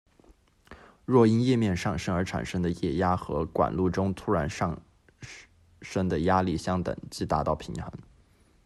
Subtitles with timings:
[1.05, 4.81] 若因液面上升而产生的液压和管路中突然上
[5.83, 7.91] 升的压力相等，即达到平衡。